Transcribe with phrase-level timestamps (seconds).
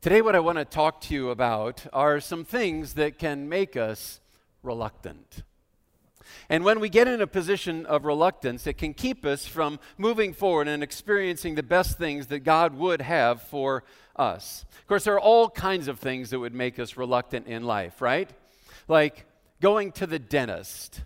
[0.00, 3.76] Today, what I want to talk to you about are some things that can make
[3.76, 4.20] us
[4.62, 5.42] reluctant.
[6.48, 10.34] And when we get in a position of reluctance, it can keep us from moving
[10.34, 13.82] forward and experiencing the best things that God would have for
[14.14, 14.64] us.
[14.78, 18.00] Of course, there are all kinds of things that would make us reluctant in life,
[18.00, 18.30] right?
[18.86, 19.26] Like
[19.60, 21.00] going to the dentist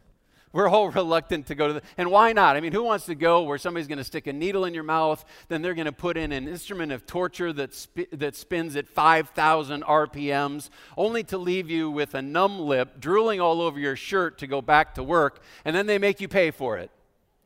[0.53, 2.57] we're all reluctant to go to the, and why not?
[2.57, 4.83] I mean, who wants to go where somebody's going to stick a needle in your
[4.85, 8.77] mouth, then they're going to put in an instrument of torture that, sp- that spins
[8.77, 13.97] at 5,000 RPMs, only to leave you with a numb lip, drooling all over your
[13.97, 16.91] shirt to go back to work, and then they make you pay for it,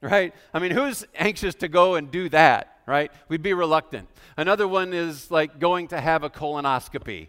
[0.00, 0.34] right?
[0.52, 3.11] I mean, who's anxious to go and do that, right?
[3.28, 4.09] We'd be reluctant.
[4.36, 7.28] Another one is like going to have a colonoscopy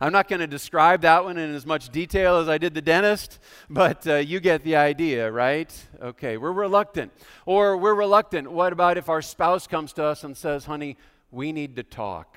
[0.00, 2.82] I'm not going to describe that one in as much detail as I did the
[2.82, 3.38] dentist,
[3.70, 5.72] but uh, you get the idea, right?
[6.02, 7.12] Okay, we're reluctant.
[7.46, 8.50] Or we're reluctant.
[8.50, 10.96] What about if our spouse comes to us and says, honey,
[11.30, 12.36] we need to talk?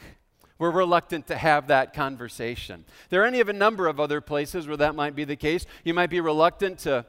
[0.58, 2.84] We're reluctant to have that conversation.
[3.10, 5.66] There are any of a number of other places where that might be the case.
[5.86, 7.06] You might be reluctant to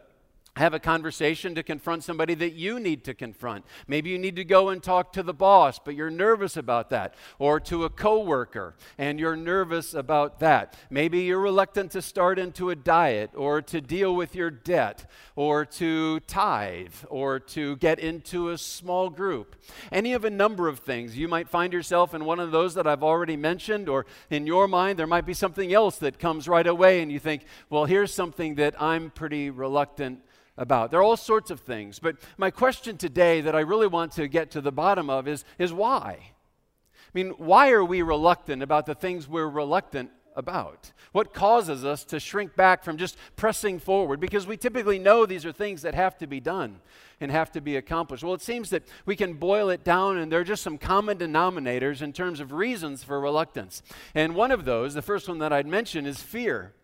[0.57, 3.65] have a conversation to confront somebody that you need to confront.
[3.87, 7.15] Maybe you need to go and talk to the boss, but you're nervous about that,
[7.39, 10.77] or to a coworker and you're nervous about that.
[10.91, 15.65] Maybe you're reluctant to start into a diet or to deal with your debt or
[15.65, 19.57] to tithe or to get into a small group.
[19.93, 21.17] Any of a number of things.
[21.17, 24.67] You might find yourself in one of those that I've already mentioned or in your
[24.67, 28.13] mind there might be something else that comes right away and you think, "Well, here's
[28.13, 30.23] something that I'm pretty reluctant
[30.61, 30.91] about.
[30.91, 31.99] There are all sorts of things.
[31.99, 35.45] But my question today that I really want to get to the bottom of is,
[35.59, 36.19] is why?
[36.21, 40.93] I mean, why are we reluctant about the things we're reluctant about?
[41.13, 44.21] What causes us to shrink back from just pressing forward?
[44.21, 46.81] Because we typically know these are things that have to be done
[47.21, 48.23] and have to be accomplished.
[48.23, 51.19] Well, it seems that we can boil it down, and there are just some common
[51.19, 53.83] denominators in terms of reasons for reluctance.
[54.15, 56.75] And one of those, the first one that I'd mention, is fear.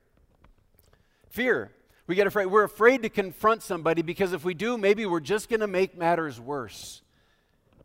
[1.29, 1.71] Fear.
[2.07, 2.47] We get afraid.
[2.47, 5.99] We're afraid to confront somebody because if we do, maybe we're just going to make
[5.99, 7.03] matters worse.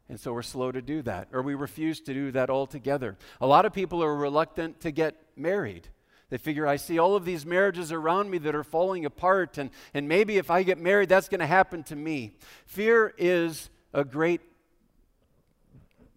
[0.09, 3.17] And so we're slow to do that, or we refuse to do that altogether.
[3.39, 5.87] A lot of people are reluctant to get married.
[6.29, 9.69] They figure, I see all of these marriages around me that are falling apart, and,
[9.93, 12.31] and maybe if I get married, that's going to happen to me.
[12.65, 14.41] Fear is a great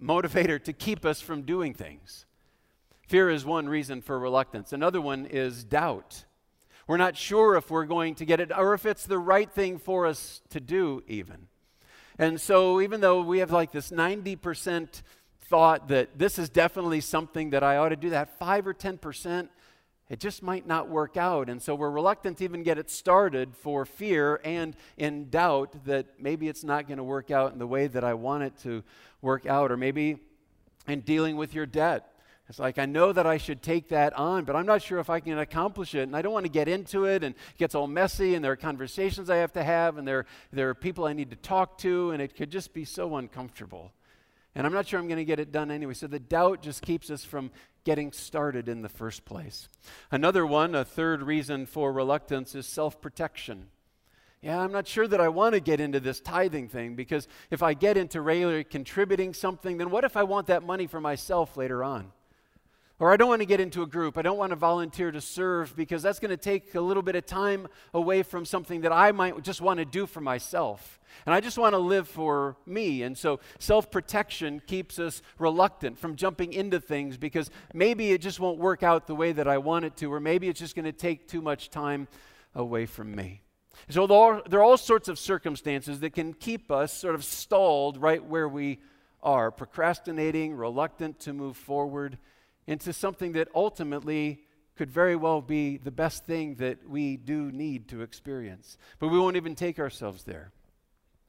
[0.02, 2.26] motivator to keep us from doing things.
[3.06, 6.24] Fear is one reason for reluctance, another one is doubt.
[6.86, 9.78] We're not sure if we're going to get it or if it's the right thing
[9.78, 11.48] for us to do, even.
[12.18, 15.02] And so, even though we have like this 90%
[15.48, 19.48] thought that this is definitely something that I ought to do, that 5 or 10%,
[20.10, 21.48] it just might not work out.
[21.48, 26.06] And so, we're reluctant to even get it started for fear and in doubt that
[26.20, 28.84] maybe it's not going to work out in the way that I want it to
[29.22, 30.18] work out, or maybe
[30.86, 32.13] in dealing with your debt
[32.54, 35.10] it's like, I know that I should take that on, but I'm not sure if
[35.10, 36.02] I can accomplish it.
[36.02, 38.52] And I don't want to get into it, and it gets all messy, and there
[38.52, 41.78] are conversations I have to have, and there, there are people I need to talk
[41.78, 43.90] to, and it could just be so uncomfortable.
[44.54, 45.94] And I'm not sure I'm going to get it done anyway.
[45.94, 47.50] So the doubt just keeps us from
[47.82, 49.68] getting started in the first place.
[50.12, 53.66] Another one, a third reason for reluctance, is self protection.
[54.42, 57.64] Yeah, I'm not sure that I want to get into this tithing thing because if
[57.64, 61.56] I get into regularly contributing something, then what if I want that money for myself
[61.56, 62.12] later on?
[63.00, 64.16] Or I don't want to get into a group.
[64.16, 67.16] I don't want to volunteer to serve because that's going to take a little bit
[67.16, 71.00] of time away from something that I might just want to do for myself.
[71.26, 73.02] And I just want to live for me.
[73.02, 78.38] And so self protection keeps us reluctant from jumping into things because maybe it just
[78.38, 80.84] won't work out the way that I want it to, or maybe it's just going
[80.84, 82.06] to take too much time
[82.54, 83.42] away from me.
[83.88, 88.24] So there are, all sorts of circumstances that can keep us sort of stalled right
[88.24, 88.78] where we
[89.20, 92.18] are, procrastinating, reluctant to move forward
[92.66, 94.44] into something that ultimately
[94.76, 98.76] could very well be the best thing that we do need to experience.
[98.98, 100.50] But we won't even take ourselves there.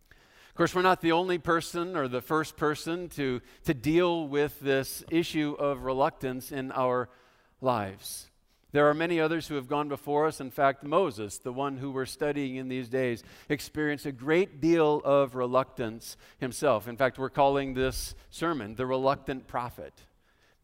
[0.10, 4.60] Of course, we're not the only person or the first person to, to deal with
[4.62, 7.10] this issue of reluctance in our
[7.60, 8.30] lives.
[8.72, 10.42] There are many others who have gone before us.
[10.42, 15.02] In fact, Moses, the one who we're studying in these days, experienced a great deal
[15.06, 16.88] of reluctance himself.
[16.88, 19.94] In fact, we're calling this sermon the reluctant prophet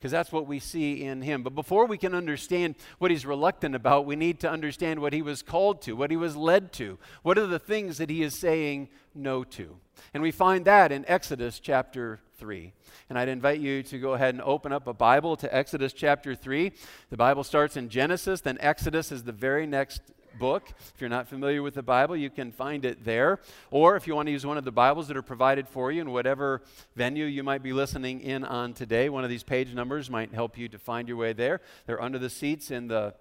[0.02, 1.44] because that's what we see in him.
[1.44, 5.22] But before we can understand what he's reluctant about, we need to understand what he
[5.22, 6.98] was called to, what he was led to.
[7.22, 9.76] What are the things that he is saying no to?
[10.16, 12.74] And we find that in Exodus chapter 3.
[13.10, 16.34] And I'd invite you to go ahead and open up a Bible to Exodus chapter
[16.34, 16.72] 3.
[17.12, 20.02] The Bible starts in Genesis, then Exodus is the very next
[20.40, 20.64] book.
[20.94, 23.40] If you're not familiar with the Bible, you can find it there.
[23.70, 26.02] Or if you want to use one of the Bibles that are provided for you
[26.02, 26.62] in whatever
[26.96, 30.58] venue you might be listening in on today, one of these page numbers might help
[30.58, 31.62] you to find your way there.
[31.86, 33.14] They're under the seats in the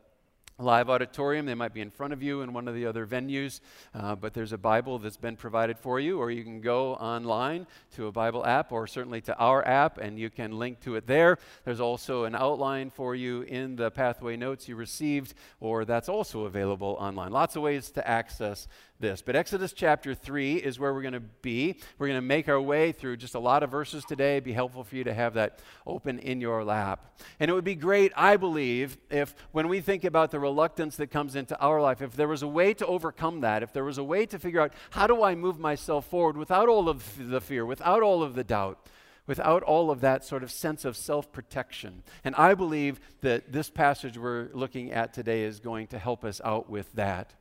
[0.60, 1.46] live auditorium.
[1.46, 3.60] They might be in front of you in one of the other venues,
[3.94, 7.66] uh, but there's a Bible that's been provided for you, or you can go online
[7.96, 11.06] to a Bible app, or certainly to our app, and you can link to it
[11.06, 11.38] there.
[11.64, 16.44] There's also an outline for you in the pathway notes you received, or that's also
[16.44, 17.32] available online.
[17.32, 18.68] Lots of ways to access
[19.00, 19.23] this.
[19.23, 21.76] But Exodus chapter 3 is where we're going to be.
[21.99, 24.32] We're going to make our way through just a lot of verses today.
[24.32, 27.19] It'd be helpful for you to have that open in your lap.
[27.38, 31.11] And it would be great, I believe, if when we think about the reluctance that
[31.11, 33.99] comes into our life, if there was a way to overcome that, if there was
[33.99, 37.41] a way to figure out how do I move myself forward without all of the
[37.41, 38.87] fear, without all of the doubt,
[39.31, 42.03] without all of that sort of sense of self protection.
[42.25, 46.41] And I believe that this passage we're looking at today is going to help us
[46.44, 47.32] out with that.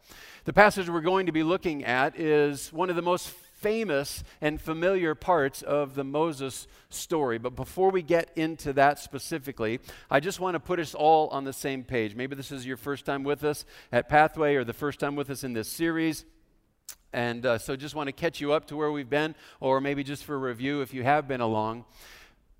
[0.45, 4.61] The passage we're going to be looking at is one of the most famous and
[4.61, 7.39] familiar parts of the Moses story.
[7.39, 9.79] But before we get into that specifically,
[10.11, 12.13] I just want to put us all on the same page.
[12.13, 15.31] Maybe this is your first time with us at Pathway or the first time with
[15.31, 16.23] us in this series.
[17.11, 20.03] And uh, so just want to catch you up to where we've been, or maybe
[20.03, 21.85] just for review if you have been along.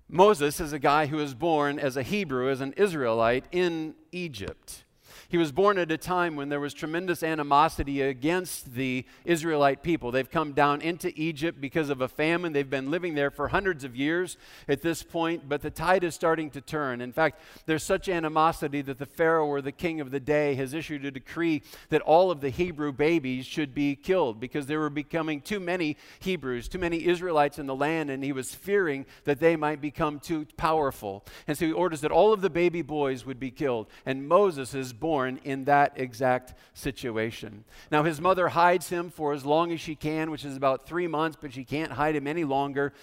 [0.08, 4.84] Moses is a guy who was born as a Hebrew, as an Israelite in Egypt.
[5.30, 10.10] He was born at a time when there was tremendous animosity against the Israelite people.
[10.10, 12.52] They've come down into Egypt because of a famine.
[12.52, 14.36] They've been living there for hundreds of years
[14.66, 17.00] at this point, but the tide is starting to turn.
[17.00, 20.74] In fact, there's such animosity that the Pharaoh or the king of the day has
[20.74, 24.90] issued a decree that all of the Hebrew babies should be killed because there were
[24.90, 29.38] becoming too many Hebrews, too many Israelites in the land, and he was fearing that
[29.38, 31.24] they might become too powerful.
[31.46, 33.86] And so he orders that all of the baby boys would be killed.
[34.04, 37.64] And Moses is born born in that exact situation.
[37.90, 41.06] Now, his mother hides him for as long as she can, which is about three
[41.06, 42.94] months, but she can't hide him any longer.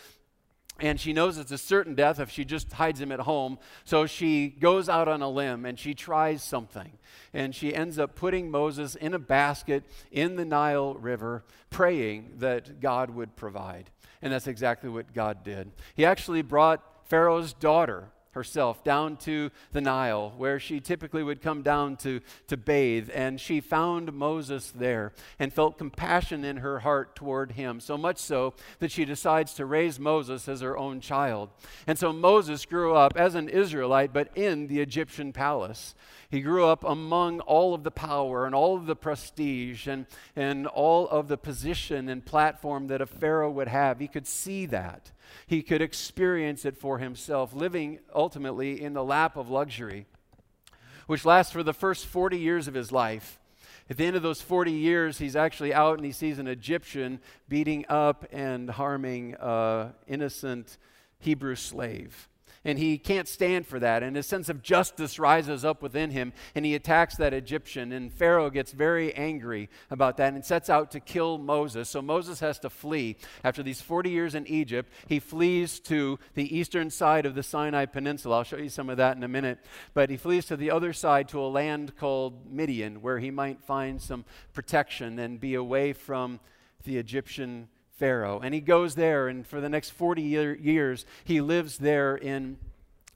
[0.80, 3.60] And she knows it's a certain death if she just hides him at home.
[3.84, 6.92] So she goes out on a limb and she tries something.
[7.34, 12.80] And she ends up putting Moses in a basket in the Nile River, praying that
[12.80, 13.92] God would provide.
[14.24, 15.72] And that's exactly what God did.
[15.96, 21.64] He actually brought Pharaoh's daughter herself down to the Nile, where she typically would come
[21.64, 23.10] down to, to bathe.
[23.12, 28.20] And she found Moses there and felt compassion in her heart toward him, so much
[28.20, 31.50] so that she decides to raise Moses as her own child.
[31.88, 35.96] And so Moses grew up as an Israelite, but in the Egyptian palace.
[36.30, 40.68] He grew up among all of the power and all of the prestige and, and
[40.68, 44.00] all of the position and platform that a Pharaoh would have.
[44.00, 45.12] He could see that.
[45.46, 50.06] He could experience it for himself, living ultimately in the lap of luxury,
[51.06, 53.40] which lasts for the first 40 years of his life.
[53.90, 57.22] At the end of those 40 years, he's actually out and he sees an Egyptian
[57.48, 60.78] beating up and harming an innocent
[61.20, 62.28] Hebrew slave
[62.68, 64.04] and he can't stand for that.
[64.04, 67.94] And his sense of justice rises up within him, and he attacks that Egyptian.
[67.94, 71.88] And Pharaoh gets very angry about that and sets out to kill Moses.
[71.88, 73.16] So Moses has to flee.
[73.42, 77.86] After these 40 years in Egypt, he flees to the eastern side of the Sinai
[77.86, 78.40] Peninsula.
[78.40, 79.60] I'll show you some of that in a minute.
[79.94, 83.62] But he flees to the other side to a land called Midian, where he might
[83.62, 86.42] find some protection and be away from
[86.84, 88.40] the Egyptian Pharaoh.
[88.40, 92.58] And he goes there, and for the next 40 year, years, he lives there in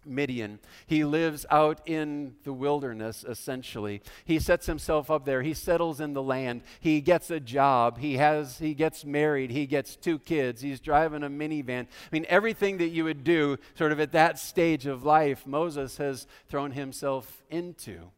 [0.05, 0.59] Midian.
[0.87, 4.01] He lives out in the wilderness, essentially.
[4.25, 5.43] He sets himself up there.
[5.43, 6.63] He settles in the land.
[6.79, 7.99] He gets a job.
[7.99, 9.51] He, has, he gets married.
[9.51, 10.61] He gets two kids.
[10.61, 11.83] He's driving a minivan.
[11.83, 15.97] I mean, everything that you would do sort of at that stage of life, Moses
[15.97, 18.09] has thrown himself into.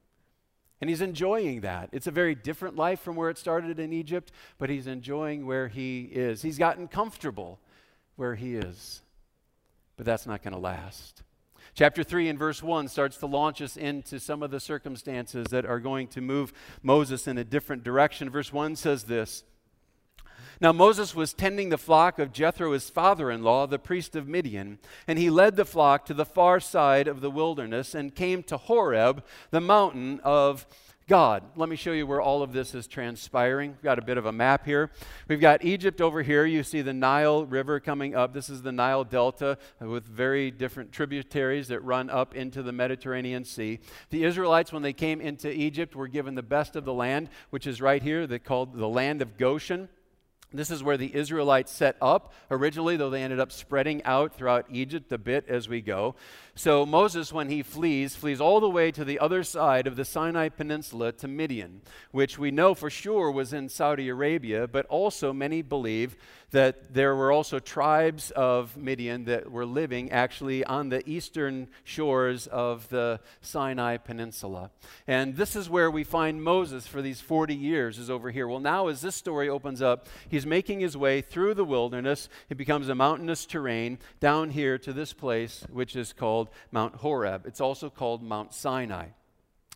[0.84, 1.88] And he's enjoying that.
[1.94, 5.70] It's a very different life from where it started in Egypt, but he's enjoying where
[5.70, 6.42] he is.
[6.42, 7.62] He's gotten comfortable
[8.18, 9.02] where he is.
[9.96, 11.24] But that's not going to last.
[11.74, 15.66] Chapter 3 and verse 1 starts to launch us into some of the circumstances that
[15.66, 18.30] are going to move Moses in a different direction.
[18.30, 19.46] Verse 1 says this
[20.62, 24.28] Now Moses was tending the flock of Jethro, his father in law, the priest of
[24.28, 28.44] Midian, and he led the flock to the far side of the wilderness and came
[28.44, 30.66] to Horeb, the mountain of
[31.06, 31.44] God.
[31.58, 33.72] Let me show you where all of this is transpiring.
[33.72, 34.90] We've got a bit of a map here.
[35.28, 36.46] We've got Egypt over here.
[36.46, 38.34] You see the Nile River coming up.
[38.34, 43.44] This is the Nile Delta with very different tributaries that run up into the Mediterranean
[43.44, 43.80] Sea.
[44.12, 47.68] The Israelites, when they came into Egypt, were given the best of the land, which
[47.68, 49.90] is right here, they called the land of Goshen.
[50.54, 54.68] This is where the Israelites set up originally, though they ended up spreading out throughout
[54.70, 56.16] Egypt a bit as we go.
[56.56, 60.06] So Moses, when he flees, flees all the way to the other side of the
[60.06, 61.82] Sinai Peninsula to Midian,
[62.12, 66.16] which we know for sure was in Saudi Arabia, but also many believe
[66.52, 72.46] that there were also tribes of Midian that were living actually on the eastern shores
[72.46, 74.70] of the Sinai Peninsula.
[75.08, 78.48] And this is where we find Moses for these 40 years, is over here.
[78.48, 82.30] Well, now as this story opens up, he's making his way through the wilderness.
[82.50, 87.46] It becomes a mountainous terrain down here to this place, which is called Mount Horeb.
[87.46, 89.08] It's also called Mount Sinai.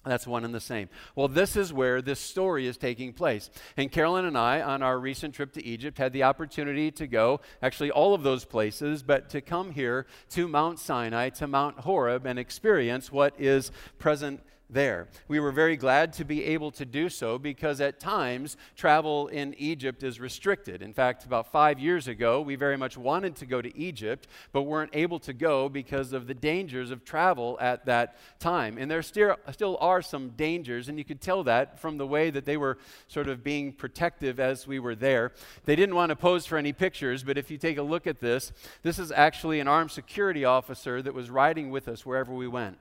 [0.06, 0.90] That's one and the same.
[1.16, 3.50] Well, this is where this story is taking place.
[3.76, 7.42] And Carolyn and I, on our recent trip to Egypt, had the opportunity to go,
[7.62, 12.26] actually, all of those places, but to come here to Mount Sinai, to Mount Horeb,
[12.26, 15.08] and experience what is present there.
[15.28, 19.56] We were very glad to be able to do so because at times travel in
[19.58, 20.82] Egypt is restricted.
[20.82, 24.64] In fact, about five years ago, we very much wanted to go to Egypt, but
[24.64, 28.78] weren't able to go because of the dangers of travel at that time.
[28.78, 32.30] And there still, still are some dangers, and you could tell that from the way
[32.30, 35.32] that they were sort of being protective as we were there.
[35.64, 38.20] They didn't want to pose for any pictures, but if you take a look at
[38.20, 42.48] this, this is actually an armed security officer that was riding with us wherever we
[42.48, 42.78] went.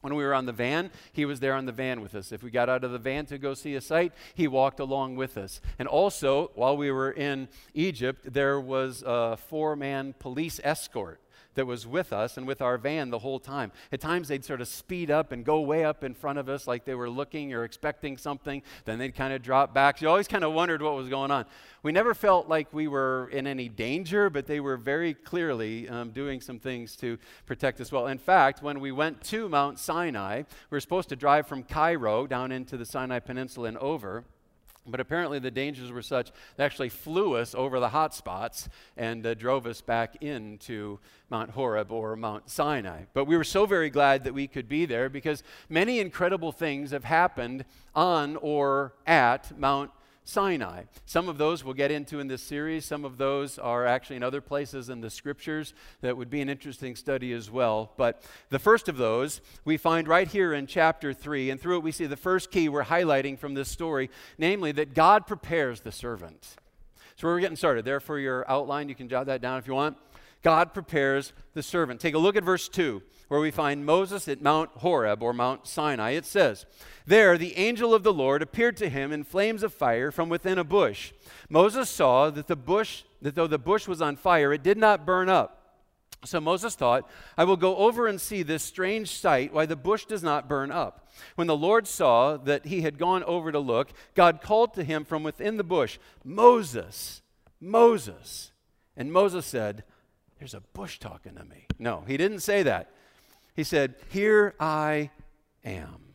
[0.00, 2.30] When we were on the van, he was there on the van with us.
[2.30, 5.16] If we got out of the van to go see a site, he walked along
[5.16, 5.60] with us.
[5.78, 11.20] And also, while we were in Egypt, there was a four man police escort
[11.58, 13.72] that was with us and with our van the whole time.
[13.90, 16.68] At times they'd sort of speed up and go way up in front of us
[16.68, 18.62] like they were looking or expecting something.
[18.84, 19.98] Then they'd kind of drop back.
[19.98, 21.46] So you always kind of wondered what was going on.
[21.82, 26.10] We never felt like we were in any danger, but they were very clearly um,
[26.10, 28.06] doing some things to protect us well.
[28.06, 32.28] In fact, when we went to Mount Sinai, we were supposed to drive from Cairo
[32.28, 34.24] down into the Sinai Peninsula and over.
[34.90, 39.26] But apparently, the dangers were such they actually flew us over the hot spots and
[39.26, 40.98] uh, drove us back into
[41.30, 43.02] Mount Horeb or Mount Sinai.
[43.12, 46.90] But we were so very glad that we could be there because many incredible things
[46.90, 47.64] have happened
[47.94, 49.90] on or at Mount
[50.28, 50.82] Sinai.
[51.06, 52.84] Some of those we'll get into in this series.
[52.84, 56.50] Some of those are actually in other places in the scriptures that would be an
[56.50, 57.92] interesting study as well.
[57.96, 61.48] But the first of those we find right here in chapter 3.
[61.48, 64.92] And through it, we see the first key we're highlighting from this story, namely that
[64.92, 66.56] God prepares the servant.
[67.16, 67.86] So we're getting started.
[67.86, 69.96] There for your outline, you can jot that down if you want.
[70.42, 72.00] God prepares the servant.
[72.00, 75.66] Take a look at verse 2 where we find Moses at Mount Horeb or Mount
[75.66, 76.12] Sinai.
[76.12, 76.66] It says,
[77.06, 80.58] There the angel of the Lord appeared to him in flames of fire from within
[80.58, 81.12] a bush.
[81.48, 85.06] Moses saw that the bush, that though the bush was on fire, it did not
[85.06, 85.54] burn up.
[86.24, 90.04] So Moses thought, I will go over and see this strange sight, why the bush
[90.04, 91.08] does not burn up.
[91.36, 95.04] When the Lord saw that he had gone over to look, God called to him
[95.04, 97.22] from within the bush, Moses,
[97.60, 98.50] Moses.
[98.96, 99.84] And Moses said,
[100.38, 101.66] There's a bush talking to me.
[101.78, 102.90] No, he didn't say that.
[103.56, 105.10] He said, Here I
[105.64, 106.08] am.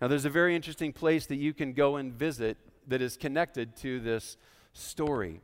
[0.00, 3.76] Now, there's a very interesting place that you can go and visit that is connected
[3.76, 4.36] to this
[4.72, 5.40] story.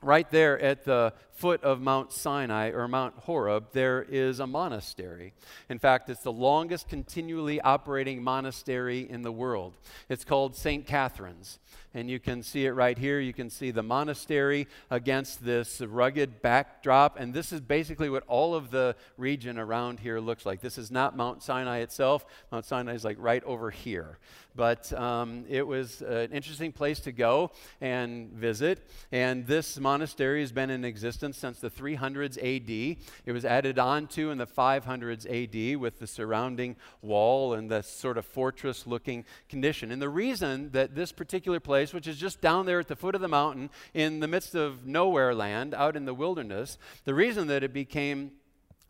[0.00, 5.32] Right there at the foot of Mount Sinai or Mount Horeb, there is a monastery.
[5.68, 9.76] In fact, it's the longest continually operating monastery in the world.
[10.08, 10.86] It's called St.
[10.86, 11.60] Catherine's
[11.94, 13.20] and you can see it right here.
[13.20, 18.54] You can see the monastery against this rugged backdrop, and this is basically what all
[18.54, 20.60] of the region around here looks like.
[20.60, 22.24] This is not Mount Sinai itself.
[22.50, 24.18] Mount Sinai is like right over here.
[24.54, 30.52] But um, it was an interesting place to go and visit, and this monastery has
[30.52, 32.98] been in existence since the 300s AD.
[33.24, 37.82] It was added on to in the 500s AD with the surrounding wall and the
[37.82, 39.90] sort of fortress looking condition.
[39.90, 42.94] And the reason that this particular place place, which is just down there at the
[42.94, 46.78] foot of the mountain in the midst of nowhere land, out in the wilderness.
[47.04, 48.30] The reason that it became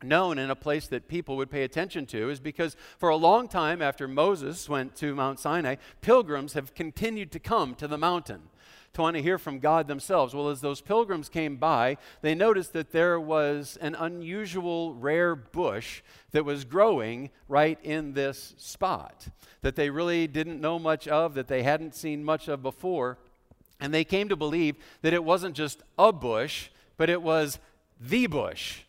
[0.02, 3.48] known in a place that people would pay attention to is because for a long
[3.48, 8.42] time after Moses went to Mount Sinai, pilgrims have continued to come to the mountain
[8.94, 10.34] to want to hear from God themselves.
[10.34, 16.02] Well, as those pilgrims came by, they noticed that there was an unusual, rare bush
[16.32, 19.28] that was growing right in this spot
[19.62, 23.16] that they really didn't know much of, that they hadn't seen much of before.
[23.80, 27.58] And they came to believe that it wasn't just a bush, but it was
[28.00, 28.80] the bush.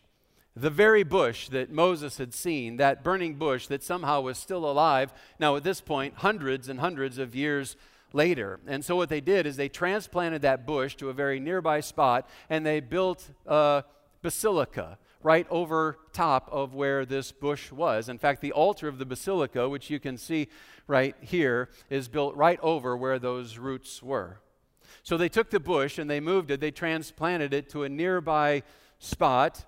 [0.56, 5.12] The very bush that Moses had seen, that burning bush that somehow was still alive,
[5.38, 7.76] now at this point, hundreds and hundreds of years
[8.14, 8.60] later.
[8.66, 12.28] And so what they did is they transplanted that bush to a very nearby spot
[12.48, 13.84] and they built a
[14.22, 18.08] basilica right over top of where this bush was.
[18.08, 20.48] In fact, the altar of the basilica, which you can see
[20.86, 24.40] right here, is built right over where those roots were.
[25.02, 28.62] So they took the bush and they moved it, they transplanted it to a nearby
[28.98, 29.64] spot.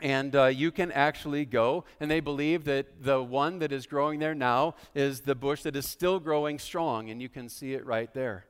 [0.00, 4.18] And uh, you can actually go, and they believe that the one that is growing
[4.18, 7.86] there now is the bush that is still growing strong, and you can see it
[7.86, 8.44] right there.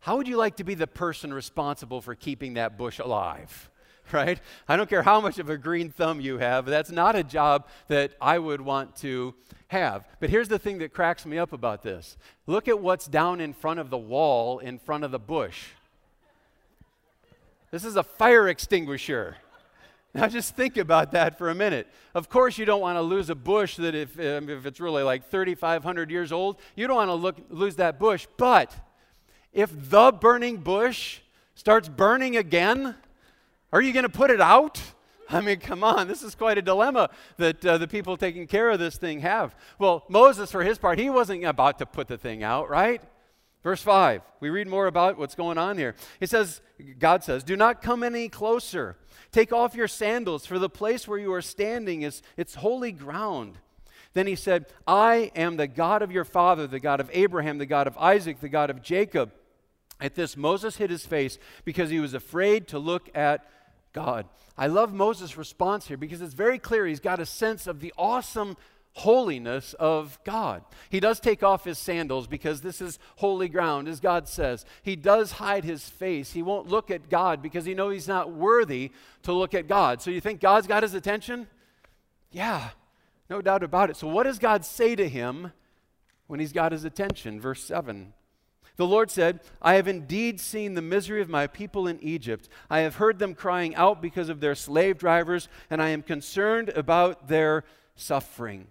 [0.00, 3.70] How would you like to be the person responsible for keeping that bush alive?
[4.10, 4.40] Right?
[4.66, 7.68] I don't care how much of a green thumb you have, that's not a job
[7.88, 9.34] that I would want to
[9.66, 10.06] have.
[10.18, 13.52] But here's the thing that cracks me up about this look at what's down in
[13.52, 15.66] front of the wall, in front of the bush.
[17.70, 19.36] This is a fire extinguisher.
[20.18, 21.86] Now, just think about that for a minute.
[22.12, 25.04] Of course, you don't want to lose a bush that, if, um, if it's really
[25.04, 28.26] like 3,500 years old, you don't want to look, lose that bush.
[28.36, 28.74] But
[29.52, 31.20] if the burning bush
[31.54, 32.96] starts burning again,
[33.72, 34.82] are you going to put it out?
[35.30, 38.70] I mean, come on, this is quite a dilemma that uh, the people taking care
[38.70, 39.54] of this thing have.
[39.78, 43.00] Well, Moses, for his part, he wasn't about to put the thing out, right?
[43.62, 45.96] Verse 5, we read more about what's going on here.
[46.20, 46.60] He says,
[46.98, 48.96] God says, Do not come any closer.
[49.32, 53.58] Take off your sandals, for the place where you are standing is it's holy ground.
[54.14, 57.66] Then he said, I am the God of your father, the God of Abraham, the
[57.66, 59.32] God of Isaac, the God of Jacob.
[60.00, 63.44] At this, Moses hid his face because he was afraid to look at
[63.92, 64.26] God.
[64.56, 67.92] I love Moses' response here because it's very clear he's got a sense of the
[67.98, 68.56] awesome
[68.98, 70.62] holiness of God.
[70.90, 74.64] He does take off his sandals because this is holy ground, as God says.
[74.82, 76.32] He does hide his face.
[76.32, 78.90] He won't look at God because he knows he's not worthy
[79.22, 80.02] to look at God.
[80.02, 81.46] So you think God's got his attention?
[82.30, 82.70] Yeah,
[83.30, 83.96] no doubt about it.
[83.96, 85.52] So what does God say to him
[86.26, 87.40] when he's got his attention?
[87.40, 88.12] Verse 7.
[88.76, 92.48] The Lord said, I have indeed seen the misery of my people in Egypt.
[92.70, 96.68] I have heard them crying out because of their slave drivers, and I am concerned
[96.70, 97.64] about their
[97.96, 98.68] suffering.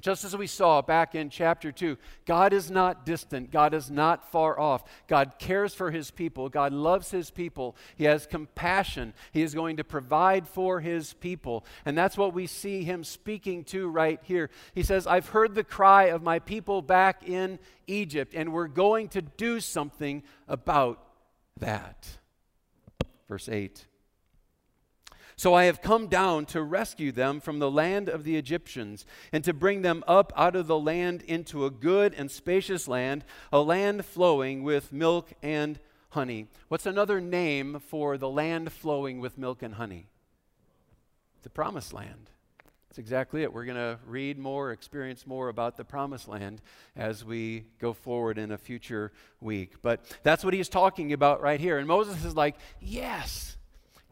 [0.00, 3.50] Just as we saw back in chapter 2, God is not distant.
[3.50, 4.84] God is not far off.
[5.06, 6.48] God cares for his people.
[6.48, 7.76] God loves his people.
[7.94, 9.12] He has compassion.
[9.32, 11.66] He is going to provide for his people.
[11.84, 14.48] And that's what we see him speaking to right here.
[14.74, 19.08] He says, I've heard the cry of my people back in Egypt, and we're going
[19.08, 21.06] to do something about
[21.58, 22.08] that.
[23.28, 23.86] Verse 8.
[25.42, 29.42] So I have come down to rescue them from the land of the Egyptians and
[29.42, 33.60] to bring them up out of the land into a good and spacious land, a
[33.60, 36.46] land flowing with milk and honey.
[36.68, 40.06] What's another name for the land flowing with milk and honey?
[41.42, 42.30] The promised land.
[42.88, 43.52] That's exactly it.
[43.52, 46.62] We're going to read more, experience more about the promised land
[46.94, 49.82] as we go forward in a future week.
[49.82, 51.78] But that's what he's talking about right here.
[51.78, 53.56] And Moses is like, Yes,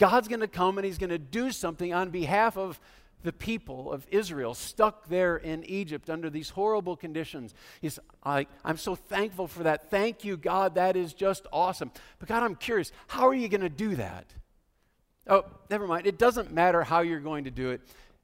[0.00, 2.80] God's going to come and he's going to do something on behalf of
[3.22, 7.54] the people of Israel stuck there in Egypt under these horrible conditions.
[7.82, 9.90] He's like, I'm so thankful for that.
[9.90, 10.76] Thank you, God.
[10.76, 11.92] That is just awesome.
[12.18, 14.24] But God, I'm curious, how are you going to do that?
[15.26, 16.06] Oh, never mind.
[16.06, 17.82] It doesn't matter how you're going to do it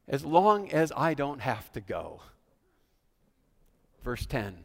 [0.08, 2.22] as long as I don't have to go.
[4.02, 4.56] Verse 10.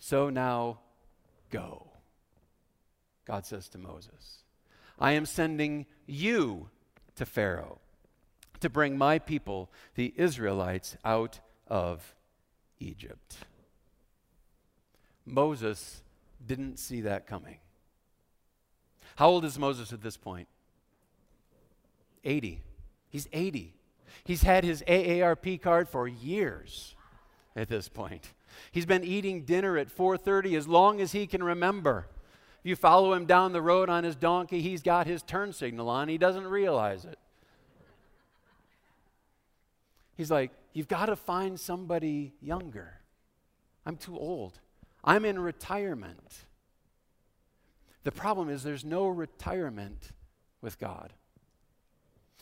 [0.00, 0.80] So now
[1.50, 1.86] go,
[3.24, 4.42] God says to Moses.
[4.98, 6.70] I am sending you
[7.16, 7.80] to Pharaoh
[8.60, 12.14] to bring my people, the Israelites, out of
[12.80, 13.38] Egypt.
[15.24, 16.02] Moses
[16.44, 17.58] didn't see that coming.
[19.16, 20.48] How old is Moses at this point?
[22.24, 22.62] 80.
[23.08, 23.74] He's 80.
[24.24, 26.94] He's had his AARP card for years
[27.54, 28.32] at this point.
[28.72, 32.08] He's been eating dinner at 4:30 as long as he can remember.
[32.66, 36.08] You follow him down the road on his donkey, he's got his turn signal on.
[36.08, 37.16] He doesn't realize it.
[40.16, 43.00] He's like, You've got to find somebody younger.
[43.86, 44.58] I'm too old.
[45.04, 46.44] I'm in retirement.
[48.02, 50.10] The problem is there's no retirement
[50.60, 51.12] with God.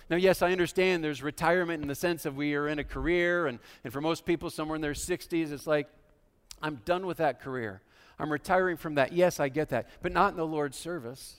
[0.08, 3.46] Now, yes, I understand there's retirement in the sense of we are in a career,
[3.46, 5.86] and, and for most people, somewhere in their 60s, it's like,
[6.60, 7.82] I'm done with that career.
[8.18, 9.12] I'm retiring from that.
[9.12, 11.36] Yes, I get that, but not in the Lord's service.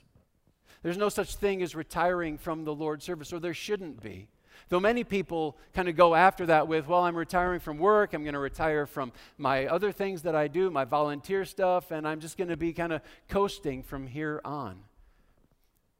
[0.84, 4.28] There's no such thing as retiring from the Lord's service, or there shouldn't be.
[4.70, 8.24] Though many people kind of go after that with, well, I'm retiring from work, I'm
[8.24, 12.20] going to retire from my other things that I do, my volunteer stuff, and I'm
[12.20, 14.80] just going to be kind of coasting from here on.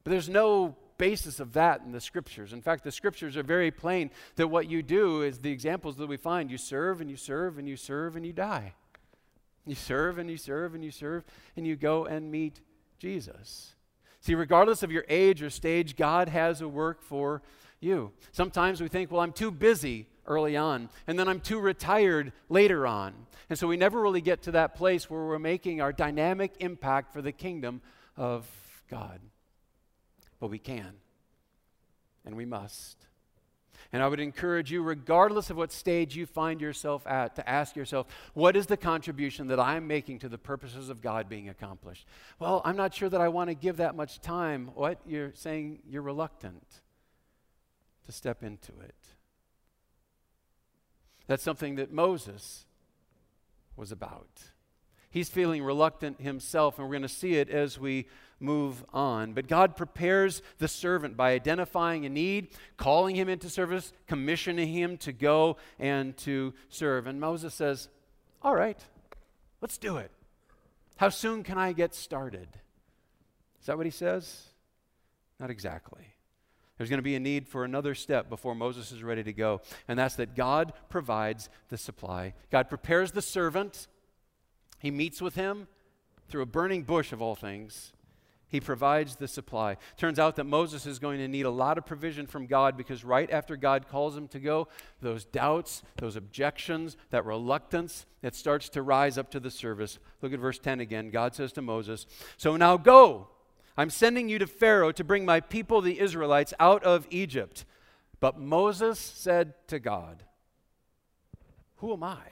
[0.04, 2.52] But there's no basis of that in the scriptures.
[2.52, 6.06] In fact, the scriptures are very plain that what you do is the examples that
[6.06, 8.74] we find you serve and you serve and you serve and you die.
[9.66, 11.24] You serve and you serve and you serve
[11.56, 12.60] and you go and meet
[12.98, 13.74] Jesus.
[14.20, 17.42] See, regardless of your age or stage, God has a work for
[17.80, 18.12] you.
[18.32, 20.06] Sometimes we think, well, I'm too busy.
[20.26, 23.14] early on, and then I'm too retired later on.
[23.48, 27.12] And so we never really get to that place where we're making our dynamic impact
[27.12, 27.80] for the kingdom
[28.16, 28.48] of
[28.90, 29.20] God.
[30.40, 30.92] But we can,
[32.24, 33.05] and we must.
[33.92, 37.76] And I would encourage you, regardless of what stage you find yourself at, to ask
[37.76, 42.06] yourself, what is the contribution that I'm making to the purposes of God being accomplished?
[42.38, 44.70] Well, I'm not sure that I want to give that much time.
[44.74, 44.98] What?
[45.06, 46.66] You're saying you're reluctant
[48.06, 48.94] to step into it.
[51.26, 52.66] That's something that Moses
[53.76, 54.50] was about.
[55.10, 58.06] He's feeling reluctant himself, and we're going to see it as we
[58.40, 59.32] move on.
[59.32, 64.96] But God prepares the servant by identifying a need, calling him into service, commissioning him
[64.98, 67.06] to go and to serve.
[67.06, 67.88] And Moses says,
[68.42, 68.78] All right,
[69.60, 70.10] let's do it.
[70.96, 72.48] How soon can I get started?
[73.60, 74.44] Is that what he says?
[75.38, 76.14] Not exactly.
[76.76, 79.62] There's going to be a need for another step before Moses is ready to go,
[79.88, 82.34] and that's that God provides the supply.
[82.50, 83.88] God prepares the servant,
[84.78, 85.68] he meets with him
[86.28, 87.92] through a burning bush of all things.
[88.48, 89.76] He provides the supply.
[89.96, 93.04] Turns out that Moses is going to need a lot of provision from God because
[93.04, 94.68] right after God calls him to go,
[95.00, 99.98] those doubts, those objections, that reluctance, it starts to rise up to the service.
[100.22, 101.10] Look at verse 10 again.
[101.10, 102.06] God says to Moses,
[102.36, 103.28] So now go
[103.76, 107.64] I'm sending you to Pharaoh to bring my people, the Israelites, out of Egypt.
[108.20, 110.24] But Moses said to God,
[111.76, 112.22] Who am I?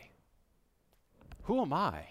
[1.43, 2.07] Who am I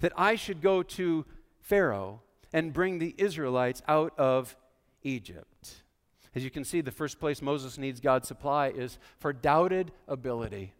[0.00, 1.26] that I should go to
[1.60, 2.22] Pharaoh
[2.52, 4.56] and bring the Israelites out of
[5.02, 5.82] Egypt?
[6.34, 10.72] As you can see, the first place Moses needs God's supply is for doubted ability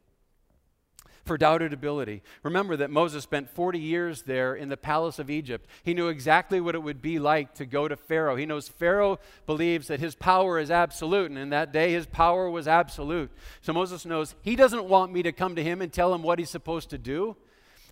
[1.24, 2.22] for doubted ability.
[2.42, 5.68] Remember that Moses spent 40 years there in the palace of Egypt.
[5.82, 8.36] He knew exactly what it would be like to go to Pharaoh.
[8.36, 12.50] He knows Pharaoh believes that his power is absolute, and in that day his power
[12.50, 13.30] was absolute.
[13.60, 16.38] So Moses knows he doesn't want me to come to him and tell him what
[16.38, 17.36] he's supposed to do.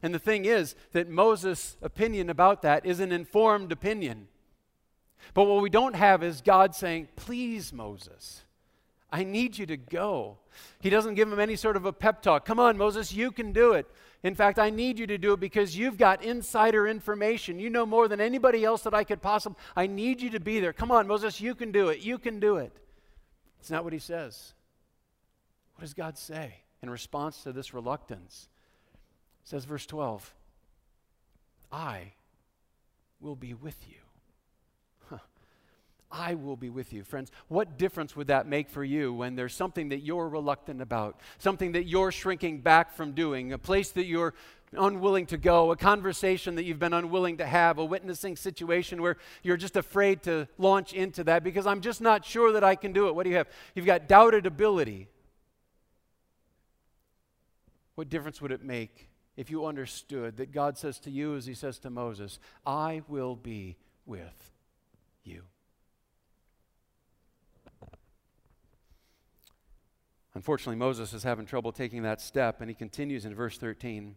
[0.03, 4.29] And the thing is that Moses' opinion about that is an informed opinion.
[5.35, 8.43] But what we don't have is God saying, Please, Moses,
[9.13, 10.39] I need you to go.
[10.81, 12.45] He doesn't give him any sort of a pep talk.
[12.45, 13.87] Come on, Moses, you can do it.
[14.23, 17.59] In fact, I need you to do it because you've got insider information.
[17.59, 19.59] You know more than anybody else that I could possibly.
[19.75, 20.75] I need you to be there.
[20.75, 22.01] Come on, Moses, you can do it.
[22.01, 22.73] You can do it.
[23.61, 24.53] It's not what he says.
[25.75, 28.50] What does God say in response to this reluctance?
[29.45, 30.35] Says, verse 12,
[31.73, 32.13] I
[33.21, 33.97] will be with you.
[36.13, 37.05] I will be with you.
[37.05, 41.21] Friends, what difference would that make for you when there's something that you're reluctant about,
[41.39, 44.35] something that you're shrinking back from doing, a place that you're
[44.73, 49.17] unwilling to go, a conversation that you've been unwilling to have, a witnessing situation where
[49.43, 52.93] you're just afraid to launch into that because I'm just not sure that I can
[52.93, 53.15] do it?
[53.15, 53.49] What do you have?
[53.75, 55.09] You've got doubted ability.
[57.95, 59.10] What difference would it make
[59.41, 63.37] if you understood that God says to you, as He says to Moses, I will
[63.37, 64.51] be with
[65.25, 65.45] you?
[70.35, 74.15] Unfortunately, Moses is having trouble taking that step, and he continues in verse 13.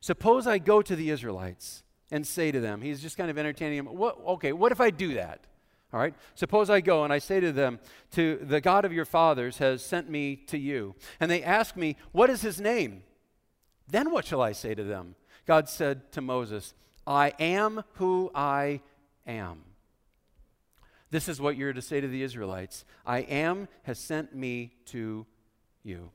[0.00, 3.84] Suppose I go to the Israelites and say to them, he's just kind of entertaining
[3.84, 5.46] them, what, okay, what if I do that?
[5.92, 7.78] All right, suppose I go and I say to them,
[8.10, 10.96] to the God of your fathers has sent me to you.
[11.20, 13.04] And they ask me, What is his name?
[13.92, 15.14] Then what shall I say to them?
[15.46, 16.72] God said to Moses,
[17.06, 18.80] I am who I
[19.26, 19.60] am.
[21.10, 25.26] This is what you're to say to the Israelites I am has sent me to
[25.82, 26.10] you.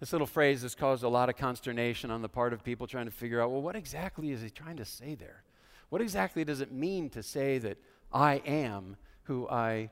[0.00, 3.06] This little phrase has caused a lot of consternation on the part of people trying
[3.06, 5.42] to figure out well, what exactly is he trying to say there?
[5.90, 7.76] What exactly does it mean to say that
[8.10, 9.90] I am who I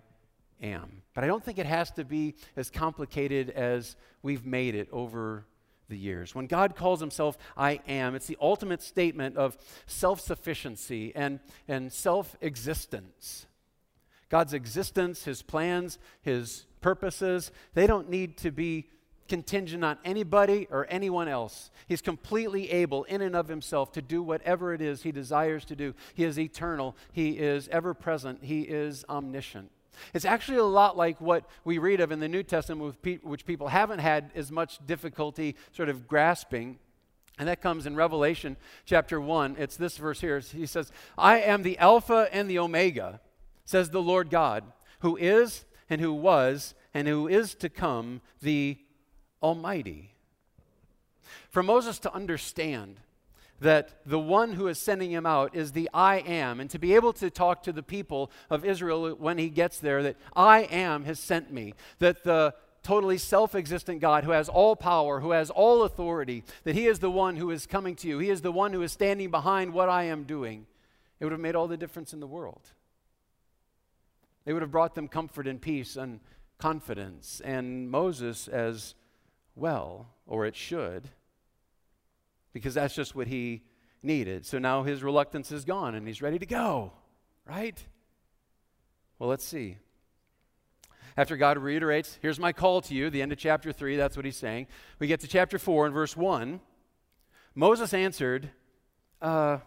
[0.63, 1.03] am?
[1.13, 5.45] But I don't think it has to be as complicated as we've made it over
[5.89, 6.35] the years.
[6.35, 11.93] When God calls himself I am, it's the ultimate statement of self sufficiency and, and
[11.93, 13.47] self existence.
[14.29, 18.91] God's existence, His plans, His purposes, they don't need to be
[19.29, 21.71] contingent on anybody or anyone else.
[21.87, 25.77] He's completely able, in and of himself, to do whatever it is he desires to
[25.77, 25.95] do.
[26.15, 29.71] He is eternal, he is ever present, he is omniscient.
[30.15, 33.69] It's actually a lot like what we read of in the New Testament, which people
[33.69, 36.79] haven't had as much difficulty sort of grasping.
[37.39, 39.57] And that comes in Revelation chapter 1.
[39.59, 40.41] It's this verse here.
[40.41, 43.21] He says, I am the Alpha and the Omega
[43.67, 44.65] says the Lord God,
[45.01, 48.79] who is and who was and who is to come, the
[49.43, 50.13] Almighty.
[51.51, 53.01] For Moses to understand
[53.61, 56.95] that the one who is sending him out is the I am, and to be
[56.95, 61.05] able to talk to the people of Israel when he gets there, that I am
[61.05, 62.55] has sent me, that the
[62.87, 67.01] totally self existent God who has all power, who has all authority, that He is
[67.01, 69.73] the one who is coming to you, He is the one who is standing behind
[69.73, 70.67] what I am doing,
[71.19, 72.71] it would have made all the difference in the world.
[74.45, 76.21] It would have brought them comfort and peace and
[76.59, 78.95] confidence, and Moses as
[79.57, 81.11] well, or it should,
[82.57, 83.61] because that's just what he
[84.03, 84.47] needed.
[84.47, 86.91] So now his reluctance is gone and he's ready to go,
[87.47, 87.85] right?
[89.19, 89.77] Well, let's see.
[91.19, 94.25] After God reiterates, here's my call to you, the end of chapter 3, that's what
[94.25, 94.69] he's saying.
[94.99, 96.61] We get to chapter 4 and verse 1.
[97.55, 98.49] Moses answered,
[99.21, 99.59] uh,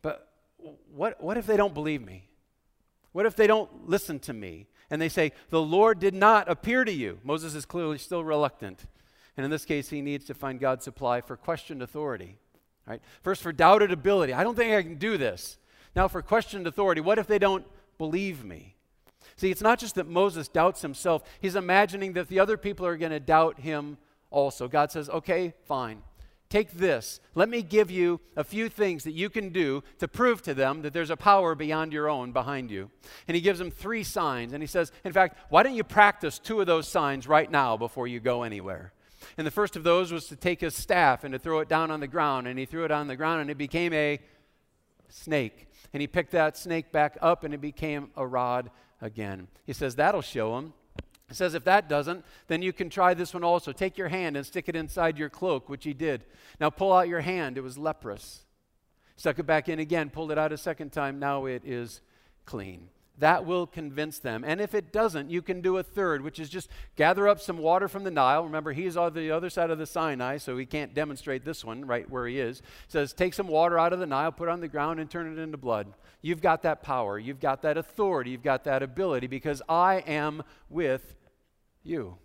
[0.00, 0.28] But
[0.94, 2.28] what, what if they don't believe me?
[3.10, 4.68] What if they don't listen to me?
[4.90, 7.18] And they say, The Lord did not appear to you.
[7.24, 8.86] Moses is clearly still reluctant.
[9.36, 12.38] And in this case, he needs to find God's supply for questioned authority.
[12.86, 13.00] Right?
[13.22, 14.32] First, for doubted ability.
[14.32, 15.58] I don't think I can do this.
[15.96, 17.64] Now, for questioned authority, what if they don't
[17.98, 18.76] believe me?
[19.36, 22.96] See, it's not just that Moses doubts himself, he's imagining that the other people are
[22.96, 23.96] going to doubt him
[24.30, 24.68] also.
[24.68, 26.02] God says, okay, fine.
[26.50, 27.20] Take this.
[27.34, 30.82] Let me give you a few things that you can do to prove to them
[30.82, 32.90] that there's a power beyond your own behind you.
[33.26, 34.52] And he gives them three signs.
[34.52, 37.76] And he says, in fact, why don't you practice two of those signs right now
[37.76, 38.92] before you go anywhere?
[39.36, 41.90] And the first of those was to take his staff and to throw it down
[41.90, 42.46] on the ground.
[42.46, 44.20] And he threw it on the ground and it became a
[45.08, 45.68] snake.
[45.92, 49.48] And he picked that snake back up and it became a rod again.
[49.64, 50.72] He says, That'll show him.
[51.28, 53.72] He says, If that doesn't, then you can try this one also.
[53.72, 56.24] Take your hand and stick it inside your cloak, which he did.
[56.60, 57.56] Now pull out your hand.
[57.56, 58.44] It was leprous.
[59.16, 61.18] Stuck it back in again, pulled it out a second time.
[61.18, 62.00] Now it is
[62.44, 62.88] clean.
[63.18, 64.42] That will convince them.
[64.44, 67.58] And if it doesn't, you can do a third, which is just gather up some
[67.58, 68.42] water from the Nile.
[68.42, 71.84] Remember, he's on the other side of the Sinai, so he can't demonstrate this one
[71.84, 72.60] right where he is.
[72.88, 75.32] says, take some water out of the Nile, put it on the ground, and turn
[75.32, 75.92] it into blood.
[76.22, 77.18] You've got that power.
[77.18, 78.30] You've got that authority.
[78.30, 81.14] You've got that ability because I am with
[81.84, 82.16] you.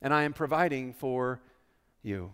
[0.00, 1.42] And I am providing for
[2.02, 2.32] you.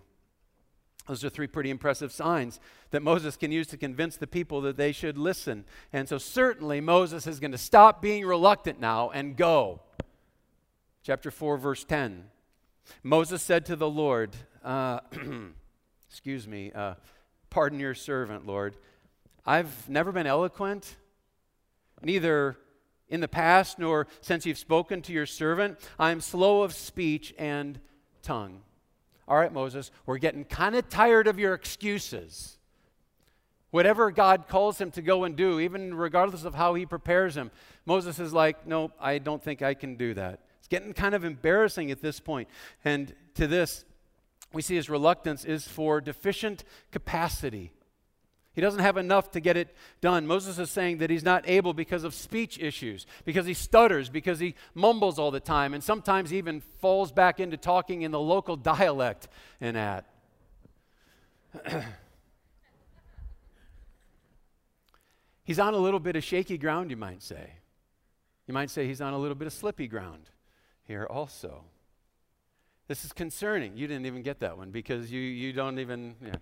[1.09, 4.77] Those are three pretty impressive signs that Moses can use to convince the people that
[4.77, 5.65] they should listen.
[5.91, 9.81] And so, certainly, Moses is going to stop being reluctant now and go.
[11.03, 12.25] Chapter 4, verse 10.
[13.03, 15.01] Moses said to the Lord, uh,
[16.11, 16.95] Excuse me, uh,
[17.49, 18.77] pardon your servant, Lord.
[19.47, 20.97] I've never been eloquent,
[22.03, 22.57] neither
[23.09, 25.79] in the past nor since you've spoken to your servant.
[25.99, 27.79] I'm slow of speech and
[28.23, 28.61] tongue.
[29.29, 32.57] All right, Moses, we're getting kind of tired of your excuses.
[33.71, 37.51] Whatever God calls him to go and do, even regardless of how he prepares him,
[37.85, 40.41] Moses is like, No, I don't think I can do that.
[40.59, 42.49] It's getting kind of embarrassing at this point.
[42.85, 43.85] And to this,
[44.55, 47.73] we see his reluctance is for deficient capacity.
[48.59, 50.27] He doesn't have enough to get it done.
[50.27, 54.41] Moses is saying that he's not able because of speech issues, because he stutters, because
[54.41, 58.57] he mumbles all the time, and sometimes even falls back into talking in the local
[58.57, 59.29] dialect
[59.61, 60.07] and at.
[65.45, 67.53] he's on a little bit of shaky ground, you might say.
[68.49, 70.31] You might say he's on a little bit of slippy ground
[70.83, 71.63] here also.
[72.89, 73.77] This is concerning.
[73.77, 76.17] You didn't even get that one because you, you don't even.
[76.21, 76.35] Yeah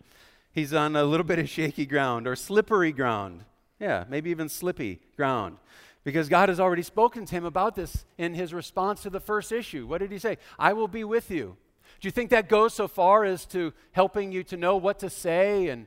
[0.56, 3.44] he's on a little bit of shaky ground or slippery ground.
[3.78, 5.58] Yeah, maybe even slippy ground.
[6.02, 9.52] Because God has already spoken to him about this in his response to the first
[9.52, 9.86] issue.
[9.86, 10.38] What did he say?
[10.58, 11.56] I will be with you.
[12.00, 15.10] Do you think that goes so far as to helping you to know what to
[15.10, 15.86] say and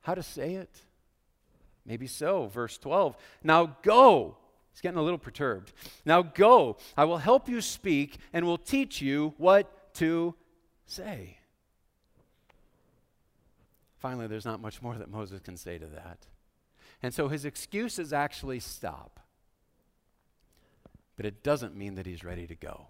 [0.00, 0.70] how to say it?
[1.86, 2.48] Maybe so.
[2.48, 3.16] Verse 12.
[3.42, 4.36] Now go.
[4.72, 5.72] He's getting a little perturbed.
[6.04, 6.78] Now go.
[6.96, 10.34] I will help you speak and will teach you what to
[10.86, 11.38] say.
[14.04, 16.26] Finally, there's not much more that Moses can say to that.
[17.02, 19.18] And so his excuses actually stop.
[21.16, 22.88] But it doesn't mean that he's ready to go.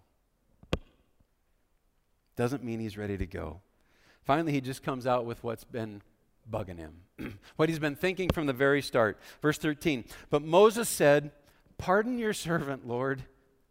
[2.35, 3.61] Doesn't mean he's ready to go.
[4.25, 6.03] Finally, he just comes out with what's been
[6.51, 9.17] bugging him, what he's been thinking from the very start.
[9.41, 11.31] Verse 13 But Moses said,
[11.79, 13.23] Pardon your servant, Lord.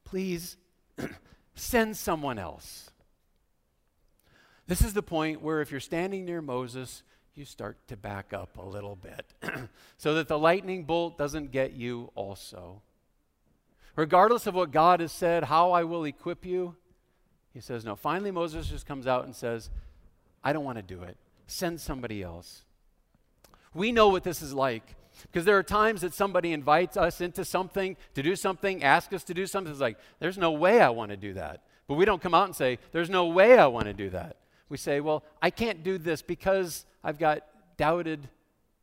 [0.05, 0.55] Please
[1.55, 2.89] send someone else.
[4.65, 7.03] This is the point where if you're standing near Moses,
[7.35, 9.33] you start to back up a little bit
[9.97, 12.81] so that the lightning bolt doesn't get you also.
[13.95, 16.75] Regardless of what God has said, how I will equip you,
[17.53, 17.95] he says, no.
[17.95, 19.69] Finally, Moses just comes out and says,
[20.43, 21.17] I don't want to do it.
[21.45, 22.63] Send somebody else.
[23.73, 27.45] We know what this is like because there are times that somebody invites us into
[27.45, 29.71] something, to do something, ask us to do something.
[29.71, 31.61] It's like, there's no way I want to do that.
[31.87, 34.37] But we don't come out and say, there's no way I want to do that.
[34.73, 37.43] We say, well, I can't do this because I've got
[37.77, 38.27] doubted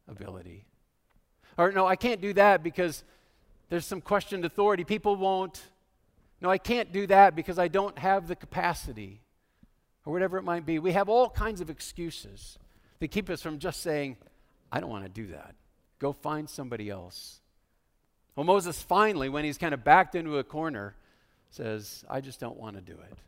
[0.07, 0.65] ability.
[1.59, 3.03] Or no, I can't do that because
[3.71, 4.85] there's some questioned authority.
[4.85, 5.61] People won't
[6.41, 9.21] No, I can't do that because I don't have the capacity,
[10.07, 10.79] or whatever it might be.
[10.79, 12.57] We have all kinds of excuses
[13.01, 14.17] that keep us from just saying,
[14.71, 15.57] I don't want to do that.
[15.99, 17.41] Go find somebody else.
[18.37, 20.95] Well, Moses finally, when he's kind of backed into a corner,
[21.51, 23.19] says, I just don't want to do it.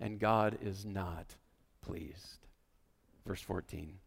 [0.00, 1.36] And God is not
[1.82, 2.46] pleased.
[3.26, 3.98] Verse 14.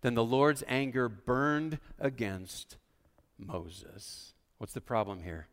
[0.00, 2.76] Then the Lord's anger burned against
[3.38, 4.34] Moses.
[4.58, 5.48] What's the problem here?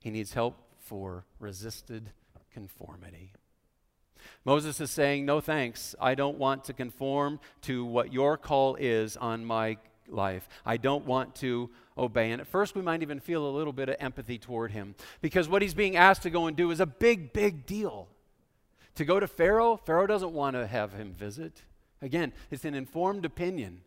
[0.00, 2.10] He needs help for resisted
[2.52, 3.32] conformity.
[4.44, 5.94] Moses is saying, No thanks.
[6.00, 9.76] I don't want to conform to what your call is on my
[10.08, 10.48] life.
[10.64, 12.30] I don't want to obey.
[12.30, 15.48] And at first, we might even feel a little bit of empathy toward him because
[15.48, 18.08] what he's being asked to go and do is a big, big deal.
[18.96, 21.62] To go to Pharaoh, Pharaoh doesn't want to have him visit.
[22.00, 23.80] Again, it's an informed opinion.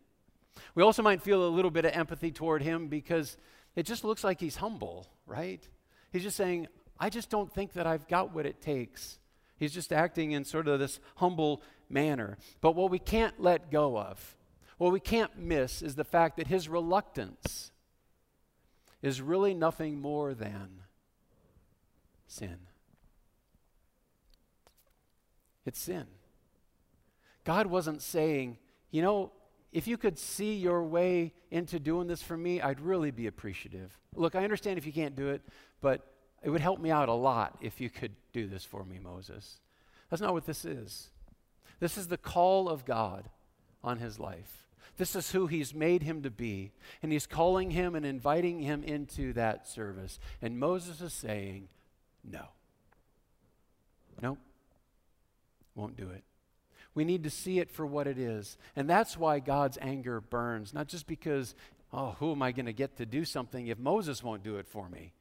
[0.74, 3.36] We also might feel a little bit of empathy toward him because
[3.76, 5.66] it just looks like he's humble, right?
[6.12, 6.68] He's just saying,
[6.98, 9.18] I just don't think that I've got what it takes.
[9.56, 12.38] He's just acting in sort of this humble manner.
[12.60, 14.36] But what we can't let go of,
[14.78, 17.70] what we can't miss, is the fact that his reluctance
[19.00, 20.82] is really nothing more than
[22.26, 22.58] sin.
[25.68, 26.06] It's sin.
[27.44, 28.56] God wasn't saying,
[28.90, 29.32] you know,
[29.70, 33.98] if you could see your way into doing this for me, I'd really be appreciative.
[34.14, 35.42] Look, I understand if you can't do it,
[35.82, 36.10] but
[36.42, 39.60] it would help me out a lot if you could do this for me, Moses.
[40.08, 41.10] That's not what this is.
[41.80, 43.28] This is the call of God
[43.84, 44.68] on his life.
[44.96, 46.72] This is who he's made him to be.
[47.02, 50.18] And he's calling him and inviting him into that service.
[50.40, 51.68] And Moses is saying,
[52.24, 52.46] no.
[54.22, 54.38] Nope.
[55.78, 56.24] Won't do it.
[56.92, 58.58] We need to see it for what it is.
[58.74, 61.54] And that's why God's anger burns, not just because,
[61.92, 64.66] oh, who am I going to get to do something if Moses won't do it
[64.66, 65.12] for me?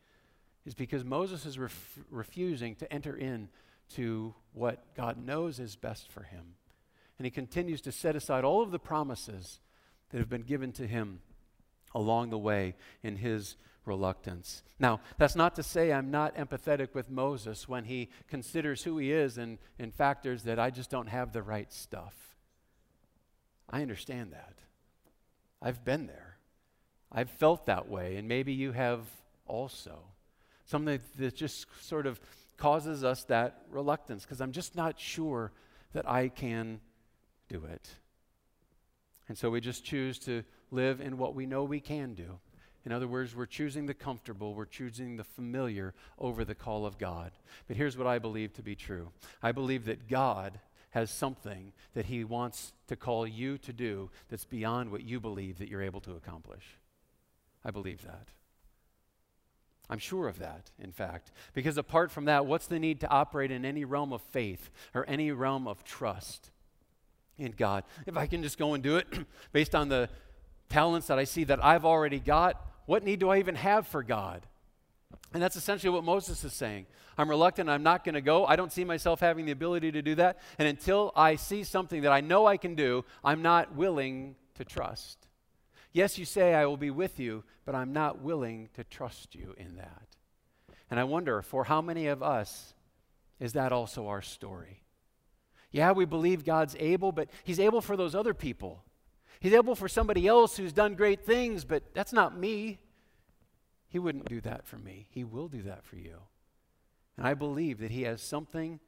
[0.66, 3.50] It's because Moses is ref- refusing to enter in
[3.94, 6.56] to what God knows is best for him.
[7.20, 9.60] And he continues to set aside all of the promises
[10.10, 11.20] that have been given to him
[11.94, 14.64] along the way in his reluctance.
[14.80, 19.12] Now, that's not to say I'm not empathetic with Moses when he considers who he
[19.12, 22.14] is and, and factors that I just don't have the right stuff.
[23.70, 24.54] I understand that.
[25.62, 26.38] I've been there.
[27.12, 29.00] I've felt that way, and maybe you have
[29.48, 30.00] also.
[30.66, 32.20] Something that just sort of
[32.58, 35.52] causes us that reluctance because I'm just not sure
[35.94, 36.82] that I can
[37.48, 37.90] do it.
[39.30, 42.40] And so we just choose to live in what we know we can do.
[42.88, 46.98] In other words, we're choosing the comfortable, we're choosing the familiar over the call of
[46.98, 47.34] God.
[47.68, 49.10] But here's what I believe to be true
[49.44, 50.58] I believe that God
[50.92, 55.58] has something that He wants to call you to do that's beyond what you believe
[55.58, 56.64] that you're able to accomplish.
[57.66, 58.30] I believe that.
[59.90, 61.34] I'm sure of that, in fact.
[61.54, 65.04] Because apart from that, what's the need to operate in any realm of faith or
[65.10, 66.52] any realm of trust
[67.38, 67.84] in God?
[68.06, 69.08] If I can just go and do it
[69.52, 70.08] based on the
[70.70, 74.02] talents that I see that I've already got, what need do I even have for
[74.02, 74.48] God?
[75.34, 76.88] And that's essentially what Moses is saying.
[77.18, 77.70] I'm reluctant.
[77.70, 78.46] I'm not going to go.
[78.46, 80.40] I don't see myself having the ability to do that.
[80.58, 84.66] And until I see something that I know I can do, I'm not willing to
[84.66, 85.28] trust.
[85.92, 89.54] Yes, you say, I will be with you, but I'm not willing to trust you
[89.58, 90.08] in that.
[90.90, 92.74] And I wonder, for how many of us
[93.40, 94.84] is that also our story?
[95.72, 98.84] Yeah, we believe God's able, but He's able for those other people.
[99.40, 102.80] He's able for somebody else who's done great things, but that's not me.
[103.90, 105.08] He wouldn't do that for me.
[105.10, 106.18] He will do that for you.
[107.18, 108.80] And I believe that He has something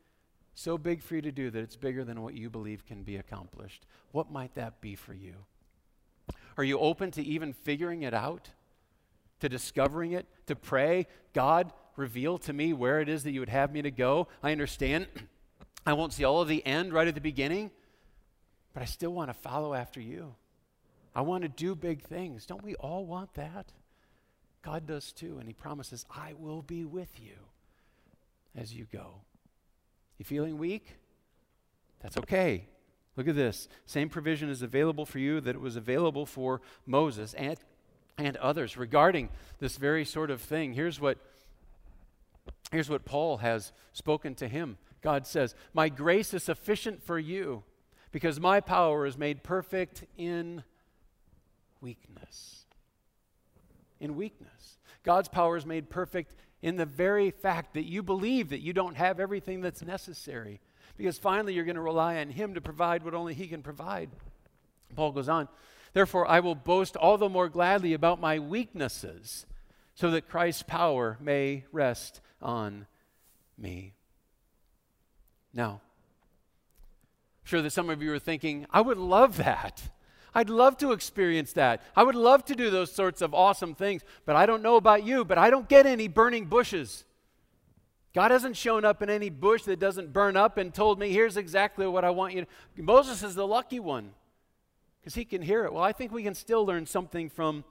[0.54, 3.16] so big for you to do that it's bigger than what you believe can be
[3.16, 3.86] accomplished.
[4.12, 5.36] What might that be for you?
[6.58, 8.50] Are you open to even figuring it out?
[9.40, 10.28] To discovering it?
[10.48, 13.92] To pray, God, reveal to me where it is that you would have me to
[13.92, 14.28] go?
[14.44, 15.08] I understand
[15.86, 17.72] I won't see all of the end right at the beginning,
[18.74, 20.36] but I still want to follow after you.
[21.16, 22.46] I want to do big things.
[22.46, 23.72] Don't we all want that?
[24.62, 27.36] God does too, and He promises, I will be with you
[28.56, 29.22] as you go.
[30.18, 30.98] You feeling weak?
[32.02, 32.66] That's okay.
[33.16, 33.68] Look at this.
[33.86, 37.58] Same provision is available for you that it was available for Moses and,
[38.18, 39.30] and others regarding
[39.60, 40.74] this very sort of thing.
[40.74, 41.18] Here's what,
[42.72, 44.78] here's what Paul has spoken to him.
[45.02, 47.64] God says, My grace is sufficient for you
[48.12, 50.64] because my power is made perfect in
[51.82, 52.66] weakness.
[54.00, 54.78] In weakness.
[55.04, 58.96] God's power is made perfect in the very fact that you believe that you don't
[58.96, 60.60] have everything that's necessary.
[60.98, 64.10] Because finally, you're going to rely on Him to provide what only He can provide.
[64.96, 65.48] Paul goes on,
[65.94, 69.46] Therefore, I will boast all the more gladly about my weaknesses,
[69.96, 72.86] so that Christ's power may rest on
[73.58, 73.94] me.
[75.54, 75.82] Now,
[77.50, 79.82] sure that some of you are thinking, I would love that.
[80.34, 81.82] I'd love to experience that.
[81.96, 85.04] I would love to do those sorts of awesome things, but I don't know about
[85.04, 87.04] you, but I don't get any burning bushes.
[88.14, 91.38] God hasn't shown up in any bush that doesn't burn up and told me, here's
[91.38, 92.82] exactly what I want you to.
[92.82, 94.12] Moses is the lucky one
[95.02, 95.74] because he can hear it.
[95.74, 97.64] Well, I think we can still learn something from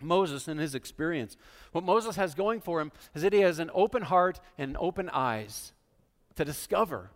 [0.00, 1.36] Moses and his experience.
[1.72, 5.08] What Moses has going for him is that he has an open heart and open
[5.10, 5.72] eyes
[6.34, 7.10] to discover,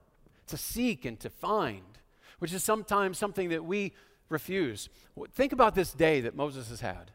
[0.48, 1.98] to seek, and to find,
[2.38, 3.92] which is sometimes something that we
[4.28, 4.88] refuse.
[5.32, 7.10] Think about this day that Moses has had.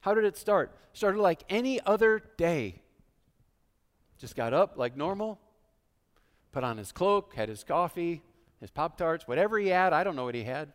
[0.00, 0.76] How did it start?
[0.92, 2.82] Started like any other day.
[4.18, 5.40] Just got up like normal,
[6.52, 8.22] put on his cloak, had his coffee,
[8.60, 9.92] his Pop Tarts, whatever he had.
[9.92, 10.72] I don't know what he had.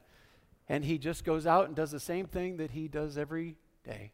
[0.67, 3.55] And he just goes out and does the same thing that he does every
[3.85, 4.11] day.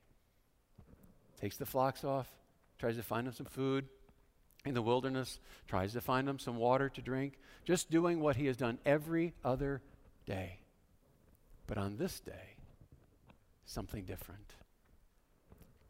[1.39, 2.29] Takes the flocks off,
[2.77, 3.87] tries to find them some food
[4.65, 8.45] in the wilderness, tries to find them some water to drink, just doing what he
[8.45, 9.81] has done every other
[10.25, 10.59] day.
[11.67, 12.55] But on this day,
[13.65, 14.53] something different.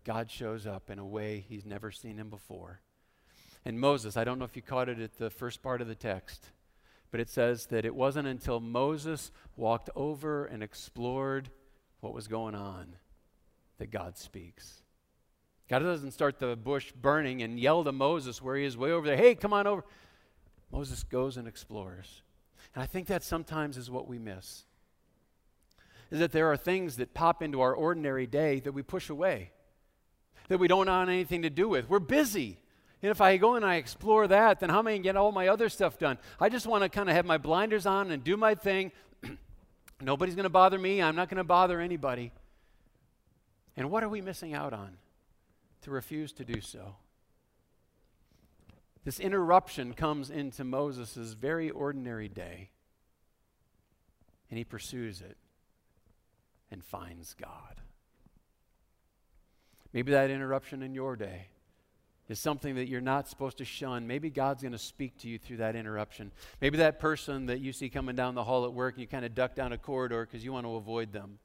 [0.04, 2.82] God shows up in a way he's never seen him before.
[3.64, 5.96] And Moses, I don't know if you caught it at the first part of the
[5.96, 6.50] text,
[7.12, 11.50] but it says that it wasn't until Moses walked over and explored
[12.02, 12.96] what was going on
[13.78, 14.83] that God speaks.
[15.70, 19.07] God doesn't start the bush burning and yell to Moses where he is way over
[19.07, 19.84] there, hey, come on over.
[20.72, 22.22] Moses goes and explores.
[22.74, 24.66] And I think that sometimes is what we miss
[26.14, 29.49] is that there are things that pop into our ordinary day that we push away,
[30.47, 31.89] that we don't want anything to do with.
[31.89, 32.59] We're busy.
[33.01, 35.18] And if I go and I explore that, then how am I going to get
[35.18, 36.20] all my other stuff done?
[36.39, 38.91] I just want to kind of have my blinders on and do my thing.
[40.01, 41.01] Nobody's going to bother me.
[41.01, 42.32] I'm not going to bother anybody.
[43.76, 44.95] And what are we missing out on
[45.84, 46.96] to refuse to do so?
[49.06, 52.70] This interruption comes into Moses' very ordinary day,
[54.50, 55.38] and he pursues it
[56.72, 57.82] and finds God.
[59.92, 61.48] Maybe that interruption in your day
[62.30, 64.08] is something that you're not supposed to shun.
[64.08, 66.32] Maybe God's going to speak to you through that interruption.
[66.62, 69.26] Maybe that person that you see coming down the hall at work and you kind
[69.26, 71.40] of duck down a corridor because you want to avoid them.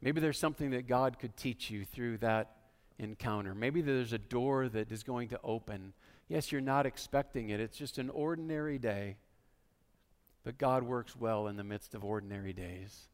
[0.00, 2.56] Maybe there's something that God could teach you through that
[3.00, 3.54] encounter.
[3.54, 5.92] Maybe there's a door that is going to open.
[6.28, 9.16] Yes, you're not expecting it, it's just an ordinary day.
[10.44, 13.08] But God works well in the midst of ordinary days.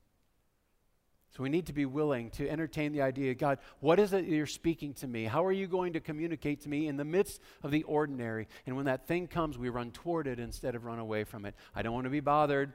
[1.37, 4.47] So we need to be willing to entertain the idea God, what is it you're
[4.47, 5.24] speaking to me?
[5.24, 8.49] How are you going to communicate to me in the midst of the ordinary?
[8.64, 11.55] And when that thing comes, we run toward it instead of run away from it.
[11.74, 12.72] I don't want to be bothered.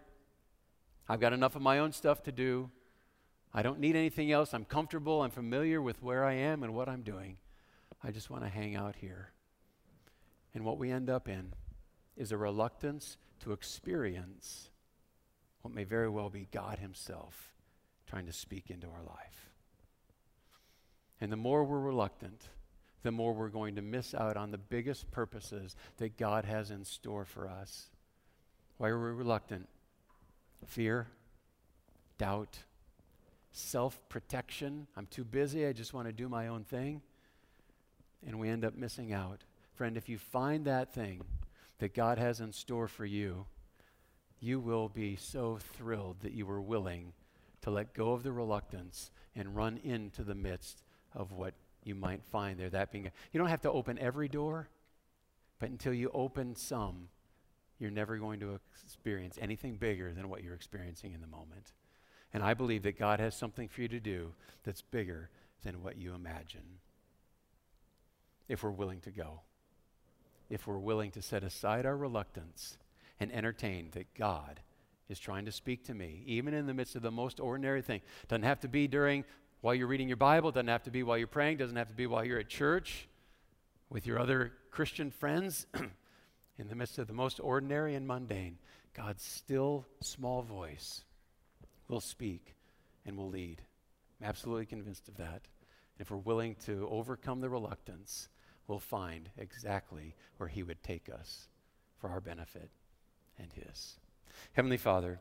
[1.10, 2.70] I've got enough of my own stuff to do.
[3.54, 4.54] I don't need anything else.
[4.54, 5.22] I'm comfortable.
[5.22, 7.38] I'm familiar with where I am and what I'm doing.
[8.04, 9.32] I just want to hang out here.
[10.54, 11.54] And what we end up in
[12.16, 14.70] is a reluctance to experience
[15.62, 17.54] what may very well be God Himself
[18.08, 19.50] trying to speak into our life.
[21.20, 22.50] And the more we're reluctant,
[23.04, 26.84] the more we're going to miss out on the biggest purposes that God has in
[26.84, 27.90] store for us.
[28.78, 29.70] Why are we reluctant?
[30.66, 31.08] Fear,
[32.18, 32.60] doubt,
[33.52, 34.88] self protection.
[34.96, 35.66] I'm too busy.
[35.66, 37.02] I just want to do my own thing.
[38.26, 39.44] And we end up missing out.
[39.74, 41.22] Friend, if you find that thing
[41.80, 43.46] that God has in store for you,
[44.40, 47.14] you will be so thrilled that you were willing
[47.62, 50.84] to let go of the reluctance and run into the midst
[51.16, 52.70] of what you might find there.
[52.70, 54.70] That being, a, you don't have to open every door,
[55.60, 57.08] but until you open some,
[57.80, 61.74] you're never going to experience anything bigger than what you're experiencing in the moment.
[62.34, 65.30] And I believe that God has something for you to do that's bigger
[65.64, 66.80] than what you imagine.
[68.48, 69.42] If we're willing to go,
[70.50, 72.78] if we're willing to set aside our reluctance
[73.20, 74.60] and entertain that God
[75.10, 78.02] is trying to speak to me, even in the midst of the most ordinary thing.
[78.28, 79.26] Doesn't have to be during
[79.60, 81.94] while you're reading your Bible, doesn't have to be while you're praying, doesn't have to
[81.94, 83.08] be while you're at church
[83.90, 85.68] with your other Christian friends.
[86.58, 88.58] in the midst of the most ordinary and mundane,
[88.94, 91.04] God's still small voice
[91.92, 92.56] will speak
[93.06, 93.62] and will lead.
[94.20, 95.42] I'm absolutely convinced of that.
[95.94, 98.30] And If we're willing to overcome the reluctance,
[98.68, 101.50] we'll find exactly where He would take us
[102.00, 102.72] for our benefit
[103.38, 103.98] and His.
[104.54, 105.20] Heavenly Father,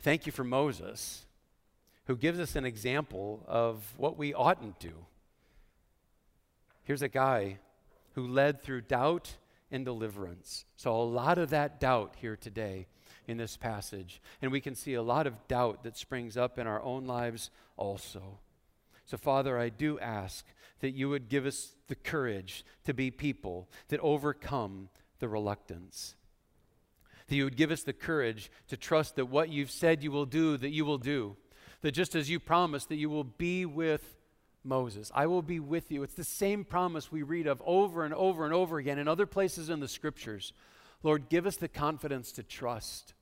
[0.00, 1.26] thank you for Moses,
[2.06, 5.06] who gives us an example of what we oughtn't do.
[6.82, 7.58] Here's a guy
[8.14, 9.36] who led through doubt
[9.70, 10.64] and deliverance.
[10.76, 12.86] So, a lot of that doubt here today
[13.26, 14.20] in this passage.
[14.40, 17.50] And we can see a lot of doubt that springs up in our own lives
[17.76, 18.38] also.
[19.04, 20.44] So, Father, I do ask
[20.80, 26.14] that you would give us the courage to be people that overcome the reluctance.
[27.28, 30.26] That you would give us the courage to trust that what you've said you will
[30.26, 31.36] do, that you will do.
[31.82, 34.16] That just as you promised, that you will be with
[34.64, 35.10] Moses.
[35.14, 36.02] I will be with you.
[36.02, 39.26] It's the same promise we read of over and over and over again in other
[39.26, 40.52] places in the scriptures.
[41.02, 43.14] Lord, give us the confidence to trust.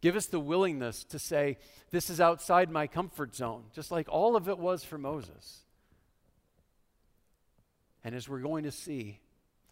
[0.00, 1.58] Give us the willingness to say,
[1.90, 5.64] This is outside my comfort zone, just like all of it was for Moses.
[8.04, 9.20] And as we're going to see,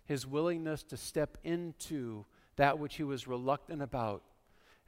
[0.04, 2.24] his willingness to step into
[2.56, 4.22] that which he was reluctant about,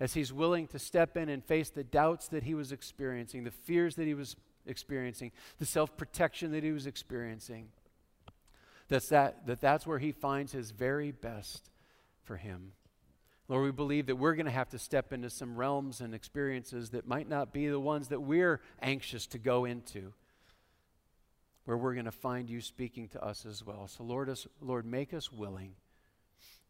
[0.00, 3.50] as he's willing to step in and face the doubts that he was experiencing, the
[3.50, 7.68] fears that he was experiencing, the self protection that he was experiencing.
[8.88, 11.70] That's that, that that's where he finds his very best
[12.22, 12.72] for him.
[13.48, 16.90] Lord, we believe that we're going to have to step into some realms and experiences
[16.90, 20.12] that might not be the ones that we're anxious to go into,
[21.64, 23.88] where we're going to find you speaking to us as well.
[23.88, 25.72] So, Lord, us, Lord, make us willing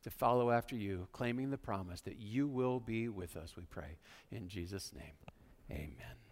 [0.04, 3.98] to follow after you, claiming the promise that you will be with us, we pray.
[4.30, 5.14] In Jesus' name,
[5.70, 6.27] amen.